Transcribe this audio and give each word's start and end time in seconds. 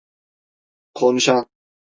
Konuşan… 0.93 1.47